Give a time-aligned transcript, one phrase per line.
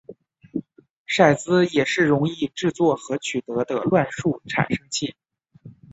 [1.07, 5.13] 骰子也是容易制作和取得的乱数产生器。